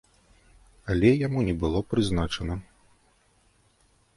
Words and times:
Але 0.93 1.11
яму 1.27 1.39
не 1.49 1.55
было 1.65 1.79
прызначана. 1.91 2.55